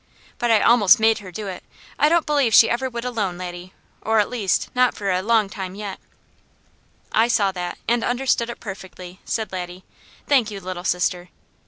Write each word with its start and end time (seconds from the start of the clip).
But 0.39 0.49
I 0.49 0.61
almost 0.61 0.99
made 0.99 1.19
her 1.19 1.31
do 1.31 1.45
it. 1.45 1.63
I 1.99 2.09
don't 2.09 2.25
believe 2.25 2.55
she 2.55 2.67
ever 2.71 2.89
would 2.89 3.05
alone, 3.05 3.37
Laddie, 3.37 3.71
or 4.01 4.17
at 4.19 4.31
least 4.31 4.69
not 4.73 4.95
for 4.95 5.11
a 5.11 5.21
long 5.21 5.47
time 5.47 5.75
yet." 5.75 5.99
"I 7.11 7.27
saw 7.27 7.51
that, 7.51 7.77
and 7.87 8.03
understood 8.03 8.49
it 8.49 8.59
perfectly," 8.59 9.19
said 9.25 9.51
Laddie. 9.51 9.83
"Thank 10.25 10.49
you, 10.49 10.59
Little 10.59 10.83
Sister." 10.85 11.29